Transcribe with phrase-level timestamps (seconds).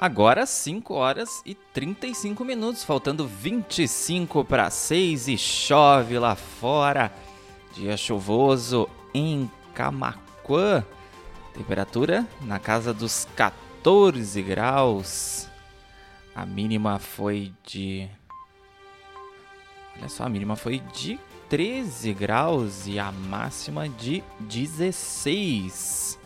[0.00, 7.12] Agora 5 horas e 35 minutos, faltando 25 para 6 e chove lá fora.
[7.74, 10.82] Dia chuvoso em Camaquã.
[11.52, 15.50] Temperatura na casa dos 14 graus.
[16.34, 18.08] A mínima foi de.
[19.98, 26.19] Olha só, a mínima foi de 13 graus e a máxima de 16.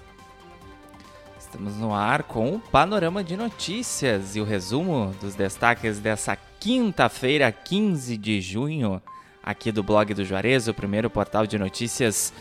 [1.55, 7.53] Estamos no ar com o panorama de notícias e o resumo dos destaques dessa quinta-feira,
[7.53, 9.01] 15 de junho,
[9.41, 12.35] aqui do blog do Juarez, o primeiro portal de notícias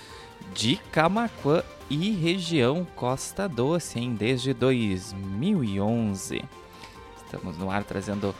[0.56, 4.16] de Camaquã e região Costa Doce, hein?
[4.18, 6.44] desde 2011.
[7.24, 8.34] Estamos no ar trazendo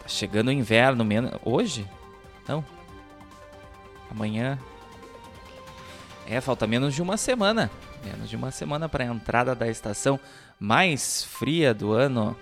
[0.03, 1.03] tá chegando o inverno.
[1.03, 1.89] menos Hoje?
[2.47, 2.63] Não.
[4.11, 4.59] Amanhã.
[6.29, 7.71] É, falta menos de uma semana.
[8.05, 10.21] Menos de uma semana para a entrada da estação
[10.61, 12.37] mais fria do ano,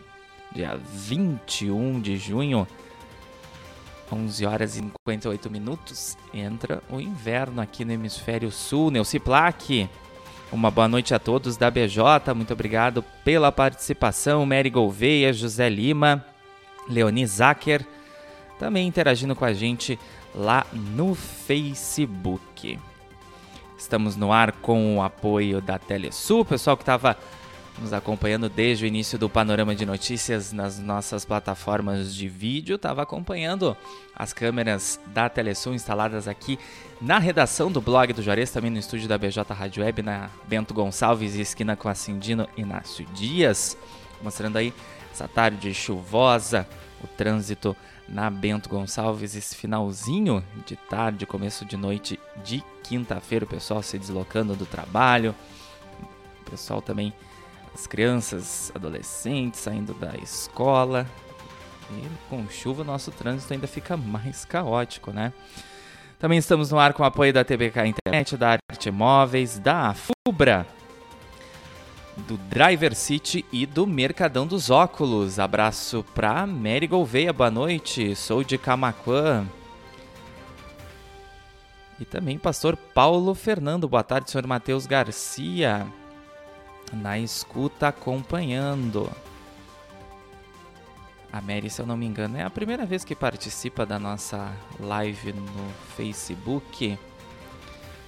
[0.53, 2.67] dia 21 de junho.
[4.11, 8.91] 11 horas e 58 minutos, entra o inverno aqui no hemisfério sul.
[8.91, 9.89] Neuci Plaque,
[10.53, 14.47] uma boa noite a todos da BJ, muito obrigado pela participação.
[14.47, 16.25] Mary Gouveia, José Lima,
[16.89, 17.85] Leoni Zacher,
[18.59, 19.99] também interagindo com a gente
[20.35, 22.79] lá no Facebook.
[23.77, 27.19] Estamos no ar com o apoio da Telesul, pessoal que estava
[27.79, 33.03] nos acompanhando desde o início do panorama de notícias nas nossas plataformas de vídeo, estava
[33.03, 33.77] acompanhando
[34.15, 36.59] as câmeras da Telesul instaladas aqui
[37.01, 40.73] na redação do blog do Juarez, também no estúdio da BJ Rádio Web, na Bento
[40.73, 43.77] Gonçalves, esquina com a Cindino Inácio Dias,
[44.23, 44.73] mostrando aí
[45.13, 46.67] essa tarde chuvosa,
[47.03, 47.77] o trânsito
[48.09, 53.99] na Bento Gonçalves, esse finalzinho de tarde, começo de noite de quinta-feira, o pessoal se
[53.99, 55.35] deslocando do trabalho,
[56.41, 57.13] o pessoal também
[57.75, 61.07] as crianças, adolescentes saindo da escola.
[61.91, 65.33] E com chuva, nosso trânsito ainda fica mais caótico, né?
[66.19, 70.67] Também estamos no ar com o apoio da TBK Internet, da Arte Móveis, da Fubra,
[72.17, 75.39] do Driver City e do Mercadão dos Óculos.
[75.39, 78.15] Abraço pra Mary Gouveia, boa noite.
[78.15, 79.45] Sou de Camaquã.
[82.01, 85.87] E também pastor Paulo Fernando, boa tarde, senhor Matheus Garcia
[86.95, 89.11] na escuta acompanhando.
[91.33, 94.53] A Mary, se eu não me engano, é a primeira vez que participa da nossa
[94.79, 96.97] live no Facebook.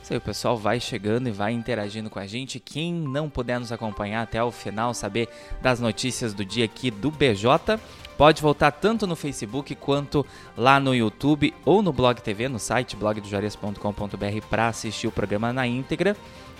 [0.06, 2.60] Sei, o pessoal vai chegando e vai interagindo com a gente.
[2.60, 5.28] Quem não puder nos acompanhar até o final, saber
[5.60, 7.80] das notícias do dia aqui do BJ,
[8.16, 10.24] pode voltar tanto no Facebook quanto
[10.56, 15.66] lá no YouTube ou no Blog TV, no site blogdojarias.com.br para assistir o programa na
[15.66, 16.16] íntegra.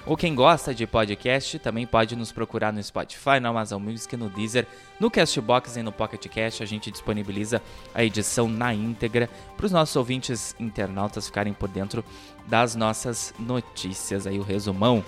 [0.06, 4.30] Ou quem gosta de podcast também pode nos procurar no Spotify, no Amazon Music, no
[4.30, 4.64] Deezer,
[5.00, 6.62] no Castbox e no Pocket Cast.
[6.62, 7.60] A gente disponibiliza
[7.92, 12.04] a edição na íntegra para os nossos ouvintes internautas ficarem por dentro
[12.46, 14.28] das nossas notícias.
[14.28, 15.04] Aí o resumão,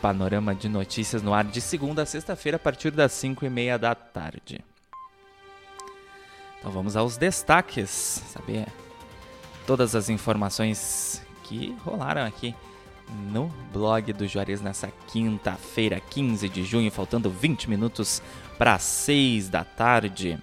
[0.00, 3.76] panorama de notícias no ar de segunda a sexta-feira a partir das 5 e meia
[3.76, 4.60] da tarde.
[6.60, 8.68] Então vamos aos destaques, saber
[9.66, 12.54] todas as informações que rolaram aqui
[13.32, 18.22] no blog do Juarez nessa quinta-feira, 15 de junho, faltando 20 minutos
[18.58, 20.38] para 6 da tarde.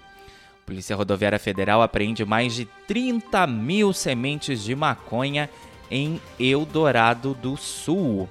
[0.64, 5.50] Polícia Rodoviária Federal apreende mais de 30 mil sementes de maconha
[5.90, 8.28] em Eldorado do Sul.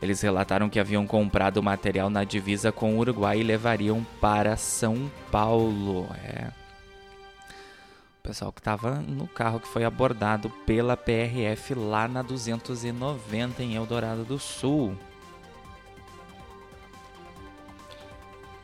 [0.00, 5.10] Eles relataram que haviam comprado material na divisa com o Uruguai e levariam para São
[5.30, 6.06] Paulo.
[6.22, 6.65] É.
[8.26, 14.24] Pessoal que estava no carro que foi abordado pela PRF lá na 290 em Eldorado
[14.24, 14.96] do Sul.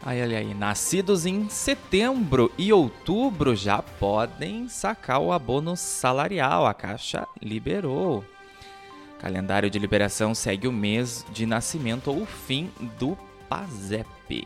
[0.05, 6.67] Aí, olha aí, nascidos em setembro e outubro já podem sacar o abono salarial.
[6.67, 8.25] A Caixa liberou.
[9.21, 12.69] Calendário de liberação segue o mês de nascimento ou fim
[12.99, 13.17] do
[13.49, 14.45] PASEP.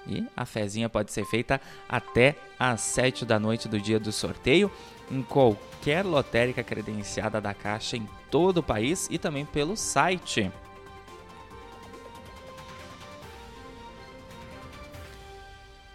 [0.08, 4.72] e a fezinha pode ser feita até às 7 da noite do dia do sorteio
[5.12, 10.52] em qualquer lotérica credenciada da Caixa em todo o país e também pelo site.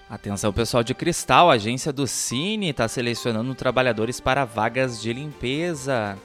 [0.08, 6.16] Atenção pessoal de Cristal, a agência do Cine está selecionando trabalhadores para vagas de limpeza.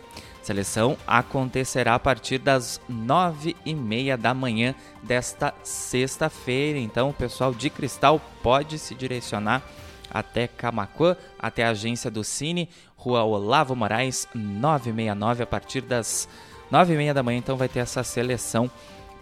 [0.41, 6.79] Seleção acontecerá a partir das nove e meia da manhã desta sexta-feira.
[6.79, 9.61] Então o pessoal de Cristal pode se direcionar
[10.09, 16.27] até Camacuã, até a agência do Cine, Rua Olavo Moraes, 969, a partir das
[16.71, 17.37] nove e meia da manhã.
[17.37, 18.71] Então vai ter essa seleção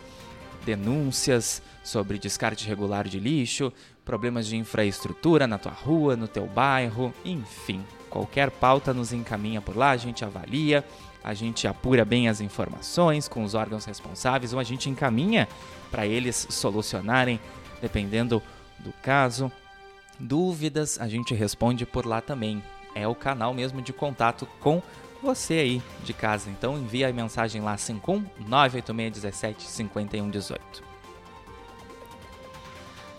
[0.65, 3.73] denúncias sobre descarte regular de lixo,
[4.05, 9.75] problemas de infraestrutura na tua rua, no teu bairro, enfim, qualquer pauta nos encaminha por
[9.75, 10.85] lá, a gente avalia,
[11.23, 15.47] a gente apura bem as informações com os órgãos responsáveis ou a gente encaminha
[15.89, 17.39] para eles solucionarem,
[17.81, 18.41] dependendo
[18.79, 19.51] do caso.
[20.19, 22.63] Dúvidas, a gente responde por lá também.
[22.93, 24.81] É o canal mesmo de contato com
[25.21, 26.49] você aí de casa.
[26.49, 30.91] Então envia a mensagem lá 51 98617 5118.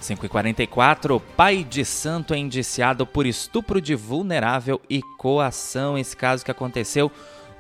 [0.03, 5.97] 5h44, pai de santo é indiciado por estupro de vulnerável e coação.
[5.97, 7.11] Esse caso que aconteceu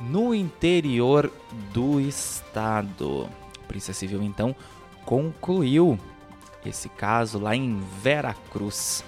[0.01, 1.31] no interior
[1.73, 3.29] do estado.
[3.63, 4.57] A Polícia Civil então
[5.05, 5.99] concluiu
[6.67, 9.05] esse caso lá em Veracruz.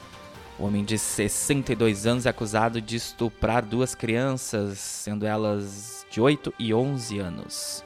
[0.58, 6.54] O homem de 62 anos é acusado de estuprar duas crianças, sendo elas de 8
[6.58, 7.84] e 11 anos.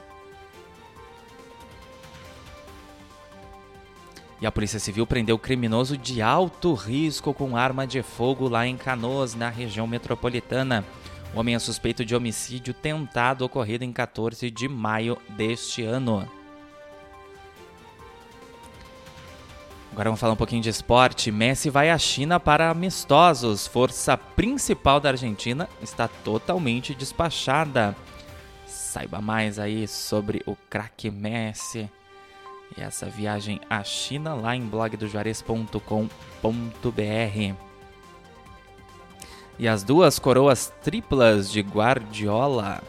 [4.41, 8.65] E a Polícia Civil prendeu o criminoso de alto risco com arma de fogo lá
[8.65, 10.85] em Canoas, na região metropolitana.
[11.33, 16.38] O homem é suspeito de homicídio tentado ocorrido em 14 de maio deste ano.
[19.99, 21.29] Agora vamos falar um pouquinho de esporte.
[21.29, 23.67] Messi vai à China para amistosos.
[23.67, 27.93] Força principal da Argentina está totalmente despachada.
[28.65, 31.89] Saiba mais aí sobre o craque Messi
[32.77, 37.55] e essa viagem à China lá em blogdojuarez.com.br.
[39.59, 42.81] E as duas coroas triplas de Guardiola,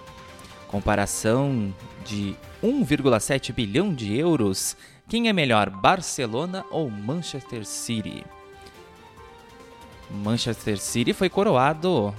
[0.69, 1.75] comparação
[2.05, 4.77] de 1,7 bilhão de euros.
[5.11, 8.25] Quem é melhor, Barcelona ou Manchester City?
[10.09, 12.15] Manchester City foi coroado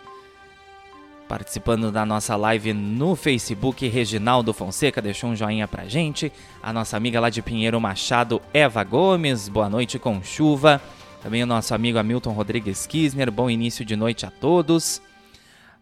[1.28, 6.32] Participando da nossa live no Facebook, Reginaldo Fonseca deixou um joinha pra gente.
[6.62, 10.80] A nossa amiga lá de Pinheiro Machado, Eva Gomes, boa noite com chuva.
[11.20, 15.02] Também o nosso amigo Hamilton Rodrigues Kisner, bom início de noite a todos.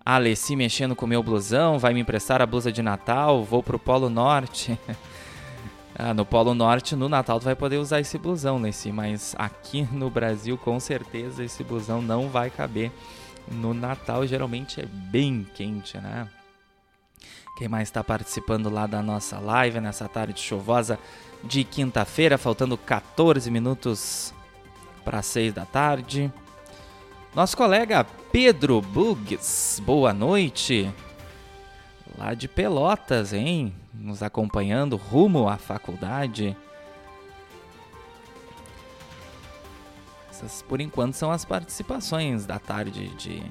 [0.02, 4.08] Alessi mexendo com meu blusão, vai me emprestar a blusa de Natal, vou pro Polo
[4.08, 4.78] Norte.
[6.00, 9.82] Ah, no Polo Norte, no Natal, tu vai poder usar esse blusão, Nessi, mas aqui
[9.90, 12.92] no Brasil, com certeza, esse blusão não vai caber.
[13.50, 16.28] No Natal, geralmente é bem quente, né?
[17.56, 20.96] Quem mais está participando lá da nossa live nessa tarde chuvosa
[21.42, 24.32] de quinta-feira, faltando 14 minutos
[25.04, 26.32] para 6 da tarde.
[27.34, 30.88] Nosso colega Pedro Bugs, boa noite.
[32.16, 33.74] Lá de Pelotas, hein?
[33.98, 36.56] Nos acompanhando rumo à faculdade.
[40.30, 43.42] Essas, por enquanto, são as participações da tarde de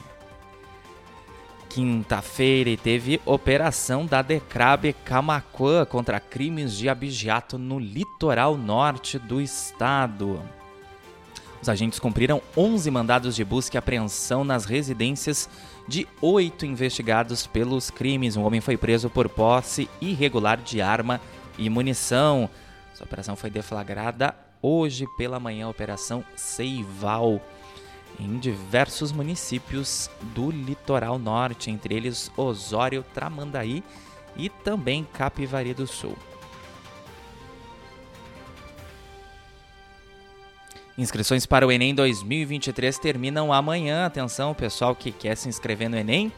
[1.70, 9.42] quinta-feira e teve operação da Decrabe Camacuã contra crimes de abigeato no litoral norte do
[9.42, 10.42] estado.
[11.68, 15.50] Os agentes cumpriram 11 mandados de busca e apreensão nas residências
[15.86, 18.38] de oito investigados pelos crimes.
[18.38, 21.20] Um homem foi preso por posse irregular de arma
[21.58, 22.50] e munição.
[22.94, 27.42] Essa operação foi deflagrada hoje pela manhã, Operação Seival,
[28.18, 33.84] em diversos municípios do litoral norte, entre eles Osório, Tramandaí
[34.38, 36.18] e também Capivari do Sul.
[40.98, 44.08] Inscrições para o Enem 2023 terminam amanhã.
[44.08, 46.34] Atenção, pessoal que quer se inscrever no Enem.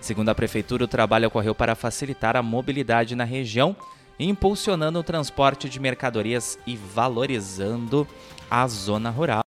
[0.00, 3.76] Segundo a prefeitura, o trabalho ocorreu para facilitar a mobilidade na região,
[4.18, 8.06] impulsionando o transporte de mercadorias e valorizando
[8.50, 9.44] a zona rural.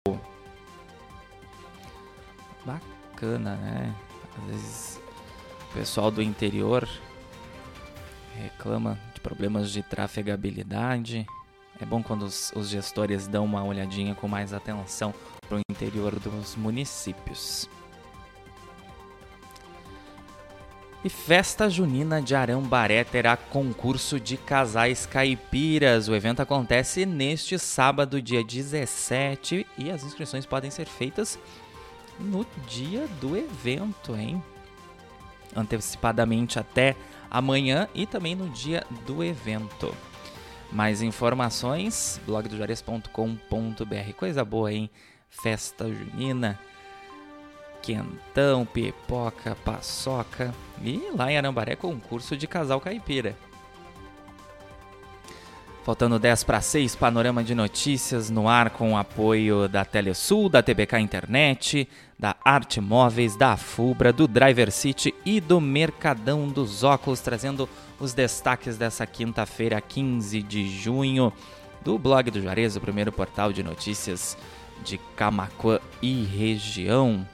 [3.18, 3.96] Bacana né?
[4.38, 5.02] Às vezes
[5.72, 6.88] o pessoal do interior
[8.36, 11.26] reclama de problemas de trafegabilidade.
[11.82, 15.16] É bom quando os, os gestores dão uma olhadinha com mais atenção
[15.48, 17.68] para o interior dos municípios.
[21.04, 26.08] E Festa Junina de Arambaré terá concurso de casais caipiras.
[26.08, 31.40] O evento acontece neste sábado, dia 17, e as inscrições podem ser feitas
[32.20, 34.44] no dia do evento, hein?
[35.56, 36.96] Antecipadamente até
[37.30, 39.96] amanhã e também no dia do evento.
[40.72, 44.14] Mais informações, blogdojuarez.com.br.
[44.18, 44.90] Coisa boa, hein?
[45.30, 46.60] Festa junina,
[47.82, 53.36] quentão, pipoca, paçoca e lá em Arambaré concurso de casal caipira.
[55.88, 60.62] Faltando 10 para 6, panorama de notícias no ar com o apoio da Telesul, da
[60.62, 61.88] TBK Internet,
[62.20, 67.70] da Arte Móveis, da Fubra, do Driver City e do Mercadão dos Óculos, trazendo
[68.02, 71.32] os destaques dessa quinta-feira, 15 de junho,
[71.86, 74.38] do blog do Juarez, o primeiro portal de notícias
[74.84, 77.26] de Camacuã e região.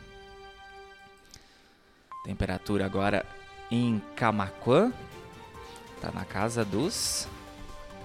[2.24, 3.26] Temperatura agora
[3.72, 4.94] em Camacuã
[5.98, 7.28] está na casa dos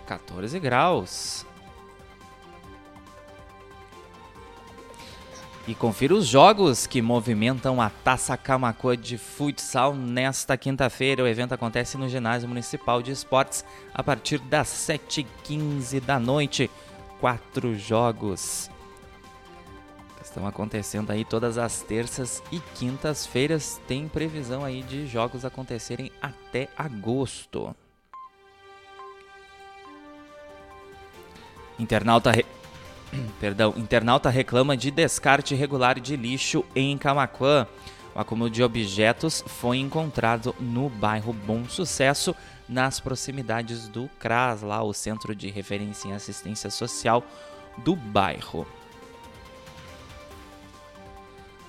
[0.09, 1.45] 14 graus.
[5.67, 11.23] E confira os jogos que movimentam a Taça Camacoa de futsal nesta quinta-feira.
[11.23, 13.63] O evento acontece no Ginásio Municipal de Esportes
[13.93, 16.71] a partir das 7h15 da noite.
[17.21, 18.71] Quatro jogos
[20.23, 23.79] estão acontecendo aí todas as terças e quintas-feiras.
[23.87, 27.77] Tem previsão aí de jogos acontecerem até agosto.
[31.79, 32.45] Internauta, re...
[33.41, 37.67] Perdão, internauta reclama de descarte irregular de lixo em Camaquã.
[38.15, 42.35] O acúmulo de objetos foi encontrado no bairro Bom Sucesso,
[42.69, 47.23] nas proximidades do CRAS, lá o Centro de Referência em Assistência Social
[47.79, 48.67] do bairro.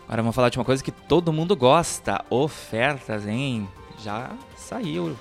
[0.07, 3.69] Agora vamos falar de uma coisa que todo mundo gosta: ofertas, hein?
[4.03, 5.15] Já saiu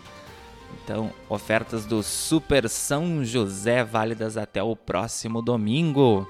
[0.82, 6.26] então, ofertas do Super São José válidas até o próximo domingo.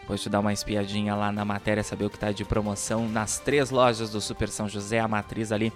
[0.00, 3.38] Depois de dar uma espiadinha lá na matéria, saber o que está de promoção nas
[3.38, 5.72] três lojas do Super São José, a matriz ali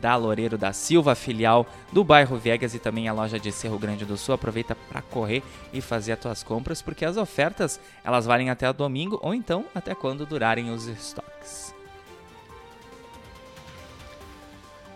[0.00, 4.04] da Loureiro da Silva, filial do bairro Viegas e também a loja de Cerro Grande
[4.04, 4.34] do Sul.
[4.34, 8.72] Aproveita para correr e fazer as tuas compras, porque as ofertas elas valem até o
[8.72, 11.79] domingo ou então até quando durarem os estoques.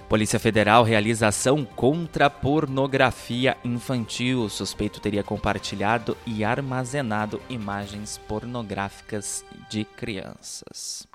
[0.08, 4.42] Polícia Federal realiza ação contra pornografia infantil.
[4.42, 11.08] O suspeito teria compartilhado e armazenado imagens pornográficas de crianças.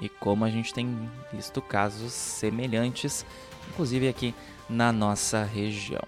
[0.00, 3.26] E como a gente tem visto casos semelhantes,
[3.70, 4.34] inclusive aqui
[4.68, 6.02] na nossa região.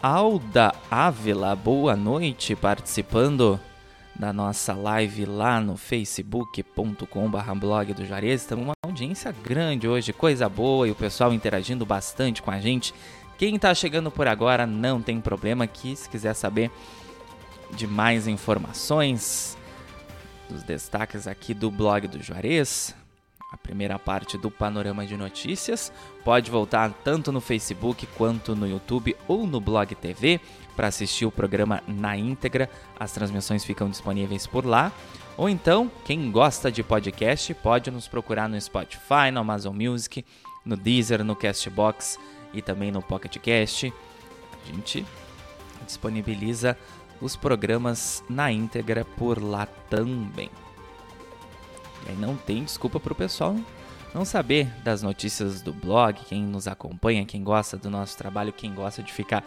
[0.00, 3.58] Alda Ávila, boa noite, participando
[4.18, 8.42] da nossa live lá no facebook.com.br blog do Juarez.
[8.42, 12.92] Estamos uma audiência grande hoje, coisa boa e o pessoal interagindo bastante com a gente.
[13.38, 16.70] Quem está chegando por agora não tem problema aqui, se quiser saber
[17.70, 19.56] de mais informações,
[20.48, 22.94] dos destaques aqui do blog do Juarez,
[23.50, 25.92] a primeira parte do panorama de notícias.
[26.24, 30.40] Pode voltar tanto no Facebook quanto no YouTube ou no Blog TV
[30.76, 32.70] para assistir o programa na íntegra.
[32.98, 34.92] As transmissões ficam disponíveis por lá.
[35.36, 40.24] Ou então, quem gosta de podcast pode nos procurar no Spotify, no Amazon Music,
[40.64, 42.18] no Deezer, no Castbox
[42.52, 43.92] e também no Pocket Cast.
[44.62, 45.06] A gente
[45.86, 46.76] disponibiliza
[47.20, 50.50] os programas na íntegra por lá também.
[52.06, 53.56] E aí não tem desculpa para o pessoal
[54.14, 58.74] não saber das notícias do blog, quem nos acompanha, quem gosta do nosso trabalho, quem
[58.74, 59.44] gosta de ficar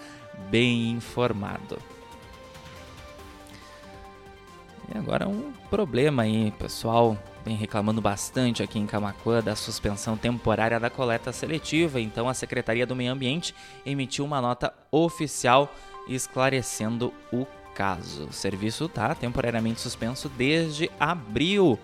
[0.49, 1.77] bem informado.
[4.93, 10.79] E agora um problema aí, pessoal vem reclamando bastante aqui em Camacuã da suspensão temporária
[10.79, 11.99] da coleta seletiva.
[11.99, 15.73] Então a Secretaria do Meio Ambiente emitiu uma nota oficial
[16.07, 18.27] esclarecendo o caso.
[18.27, 21.79] O serviço está temporariamente suspenso desde abril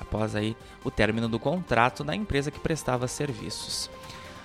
[0.00, 3.90] após aí o término do contrato da empresa que prestava serviços.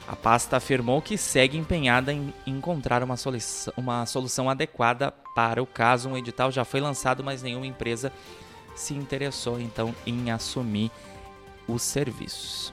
[0.08, 5.65] A pasta afirmou que segue empenhada em encontrar uma solução, uma solução adequada para o
[5.65, 6.10] caso.
[6.10, 8.12] Um edital já foi lançado, mas nenhuma empresa
[8.76, 10.91] se interessou então em assumir
[11.68, 12.72] os serviços.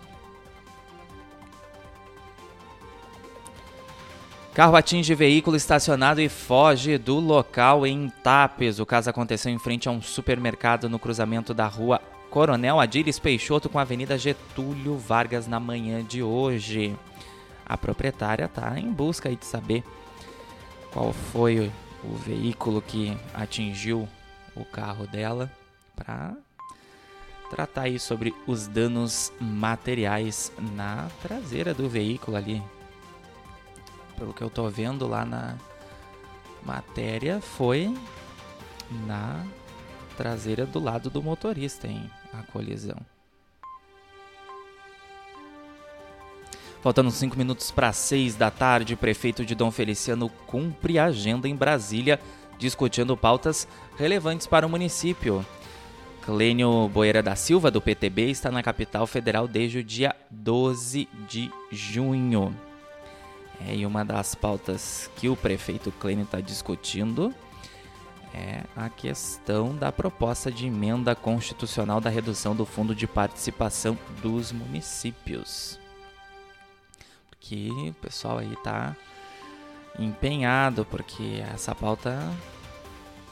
[4.53, 8.79] Carro atinge veículo estacionado e foge do local em Tapes.
[8.79, 13.69] O caso aconteceu em frente a um supermercado no cruzamento da rua Coronel Adílis Peixoto
[13.69, 16.97] com a Avenida Getúlio Vargas na manhã de hoje.
[17.67, 19.85] A proprietária está em busca de saber
[20.91, 21.71] qual foi
[22.03, 24.09] o veículo que atingiu
[24.57, 25.53] o carro dela
[25.95, 26.35] para
[27.51, 32.63] tratar aí sobre os danos materiais na traseira do veículo ali.
[34.17, 35.59] Pelo que eu tô vendo lá na
[36.65, 37.95] matéria, foi
[39.07, 39.45] na
[40.13, 42.11] traseira do lado do motorista, hein?
[42.33, 42.97] A colisão.
[46.83, 51.49] Faltando 5 minutos para 6 da tarde, o prefeito de Dom Feliciano cumpre a agenda
[51.49, 52.19] em Brasília,
[52.59, 55.47] discutindo pautas relevantes para o município.
[56.23, 61.51] Clênio Boeira da Silva, do PTB, está na capital federal desde o dia 12 de
[61.71, 62.55] junho.
[63.69, 67.33] É, e uma das pautas que o prefeito Clênio está discutindo
[68.35, 74.53] é a questão da proposta de emenda constitucional da redução do fundo de participação dos
[74.53, 75.79] municípios.
[77.39, 78.97] Que o pessoal aí está
[79.99, 82.19] empenhado, porque essa pauta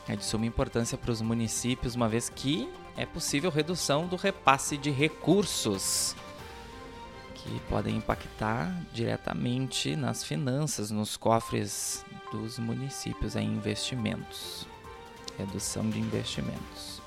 [0.06, 4.76] é de suma importância para os municípios, uma vez que é possível redução do repasse
[4.76, 6.14] de recursos
[7.34, 14.69] que podem impactar diretamente nas finanças, nos cofres dos municípios em investimentos
[15.40, 17.00] redução de investimentos.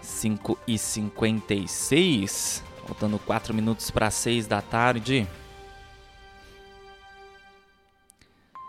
[0.00, 5.26] 5 e 56, faltando 4 minutos para 6 da tarde.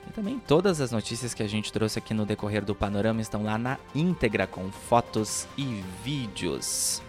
[0.06, 3.44] E também todas as notícias que a gente trouxe aqui no decorrer do panorama estão
[3.44, 7.02] lá na íntegra com fotos e vídeos.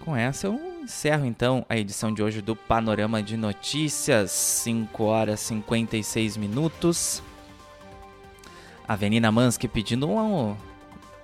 [0.00, 5.40] Com essa eu encerro então a edição de hoje do Panorama de Notícias, 5 horas
[5.40, 7.22] e 56 minutos.
[8.88, 10.56] A Venina Mansky pedindo um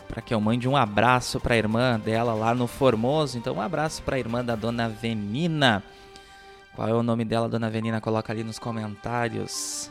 [0.08, 3.38] para que eu mande um abraço para a irmã dela lá no Formoso.
[3.38, 5.82] Então, um abraço para a irmã da dona Venina.
[6.74, 8.00] Qual é o nome dela, dona Venina?
[8.00, 9.90] Coloca ali nos comentários.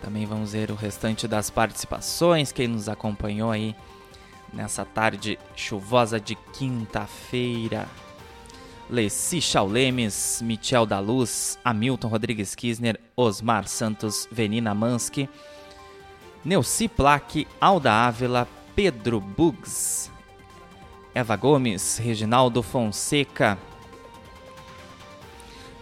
[0.00, 3.76] Também vamos ver o restante das participações, quem nos acompanhou aí
[4.52, 7.86] nessa tarde chuvosa de quinta-feira.
[8.90, 15.28] Leci Chaulemes, Michel da Luz, Hamilton Rodrigues Kisner, Osmar Santos, Venina Mansky.
[16.44, 20.10] Neuci Plaque, Alda Ávila, Pedro Bugs,
[21.14, 23.56] Eva Gomes, Reginaldo Fonseca,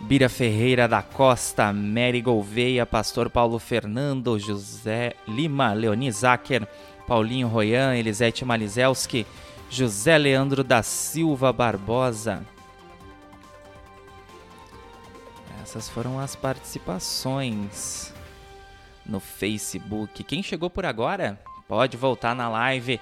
[0.01, 6.69] Bira Ferreira da Costa, Mary Gouveia, Pastor Paulo Fernando, José Lima, Leoni Zacher,
[7.07, 9.27] Paulinho Royan, Elisete Malizelski,
[9.71, 12.45] José Leandro da Silva Barbosa.
[15.63, 18.13] Essas foram as participações
[19.11, 20.25] no Facebook.
[20.25, 23.01] Quem chegou por agora, pode voltar na live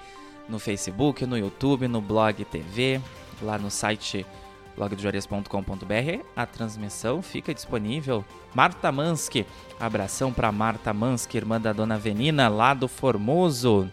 [0.48, 3.00] no Facebook, no YouTube, no Blog TV,
[3.42, 4.26] lá no site
[4.74, 6.24] blogdojarias.com.br.
[6.34, 8.24] A transmissão fica disponível.
[8.54, 9.44] Marta Mansky,
[9.78, 13.90] abração para Marta Mansky, irmã da Dona Venina, lá do Formoso.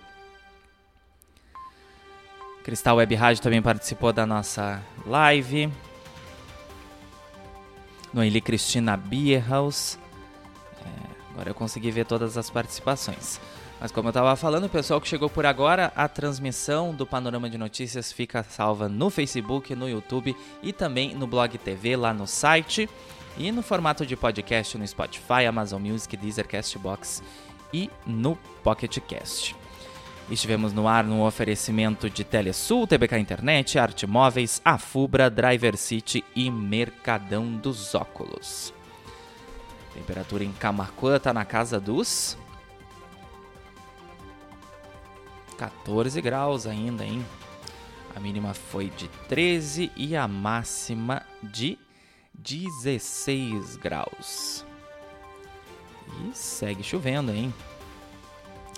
[2.64, 5.70] Cristal Web Rádio também participou da nossa live.
[8.14, 10.00] Noeli Cristina Bierhaus.
[11.36, 13.42] Agora eu consegui ver todas as participações.
[13.78, 17.50] Mas como eu estava falando, o pessoal que chegou por agora, a transmissão do Panorama
[17.50, 22.26] de Notícias fica salva no Facebook, no YouTube e também no Blog TV, lá no
[22.26, 22.90] site.
[23.38, 27.22] E no formato de podcast no Spotify, Amazon Music, Deezer, Castbox
[27.74, 29.54] e no Pocket Cast.
[30.32, 36.50] Estivemos no ar no oferecimento de Telesul, TBK Internet, Arte Móveis, Afubra, Driver City e
[36.50, 38.75] Mercadão dos Óculos.
[39.96, 42.38] Temperatura em Camacuã está na casa dos
[45.58, 47.26] 14 graus ainda, hein?
[48.14, 51.80] A mínima foi de 13 e a máxima de
[52.34, 54.66] 16 graus.
[56.22, 57.54] E segue chovendo, hein?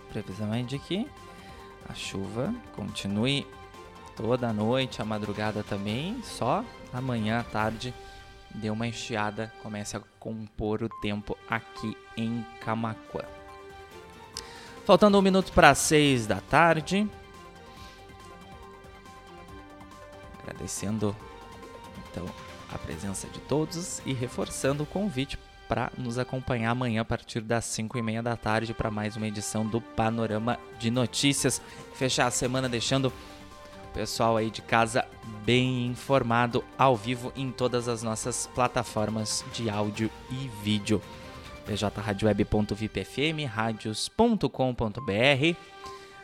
[0.09, 1.09] Previsão é de que
[1.89, 3.45] a chuva continue
[4.15, 7.93] toda a noite, a madrugada também, só amanhã à tarde
[8.57, 13.23] deu uma enxeada, comece a compor o tempo aqui em Camacuã.
[14.85, 17.07] Faltando um minuto para seis da tarde.
[20.41, 21.15] Agradecendo
[22.09, 22.25] então
[22.73, 27.65] a presença de todos e reforçando o convite para nos acompanhar amanhã a partir das
[27.65, 31.61] 5 e meia da tarde para mais uma edição do Panorama de Notícias.
[31.93, 33.11] Fechar a semana deixando
[33.93, 35.06] pessoal aí de casa
[35.47, 41.01] bem informado ao vivo em todas as nossas plataformas de áudio e vídeo.
[41.65, 45.57] bjradioweb.vipfm, radios.com.br,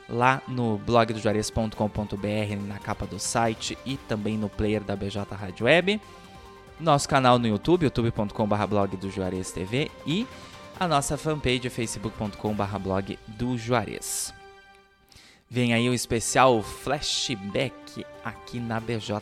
[0.10, 5.26] lá no blog do juarez.com.br, na capa do site e também no player da BJ
[5.62, 6.02] Web.
[6.78, 10.28] Nosso canal no YouTube, youtube.com.br blog do Juarez TV e
[10.78, 14.34] a nossa fanpage facebook.com.br blog do Juarez.
[15.54, 19.22] Vem aí o especial flashback aqui na BJ